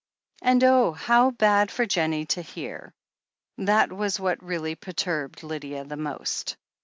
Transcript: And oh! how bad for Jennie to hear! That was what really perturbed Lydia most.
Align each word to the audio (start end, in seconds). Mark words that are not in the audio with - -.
And 0.41 0.63
oh! 0.63 0.93
how 0.93 1.29
bad 1.29 1.69
for 1.69 1.85
Jennie 1.85 2.25
to 2.25 2.41
hear! 2.41 2.91
That 3.59 3.93
was 3.93 4.19
what 4.19 4.41
really 4.41 4.73
perturbed 4.73 5.43
Lydia 5.43 5.85
most. 5.95 6.57